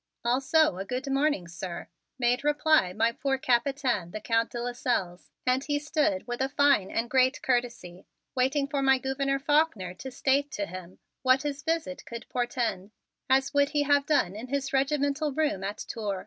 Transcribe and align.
"Also 0.25 0.77
a 0.77 0.83
good 0.83 1.07
morning, 1.11 1.47
sir," 1.47 1.87
made 2.17 2.43
reply 2.43 2.91
my 2.91 3.11
poor 3.11 3.37
Capitaine, 3.37 4.09
the 4.09 4.19
Count 4.19 4.49
de 4.49 4.59
Lasselles. 4.59 5.29
And 5.45 5.63
he 5.63 5.77
stood 5.77 6.25
with 6.25 6.41
a 6.41 6.49
fine 6.49 6.89
and 6.89 7.07
great 7.07 7.39
courtesy 7.43 8.07
waiting 8.33 8.65
for 8.67 8.81
my 8.81 8.97
Gouverneur 8.97 9.37
Faulkner 9.37 9.93
to 9.93 10.09
state 10.09 10.49
to 10.53 10.65
him 10.65 10.97
what 11.21 11.43
his 11.43 11.61
visit 11.61 12.03
could 12.07 12.27
portend, 12.29 12.89
as 13.29 13.53
would 13.53 13.69
he 13.69 13.83
have 13.83 14.07
done 14.07 14.35
in 14.35 14.47
his 14.47 14.73
regimental 14.73 15.33
room 15.33 15.63
at 15.63 15.77
Tour. 15.77 16.19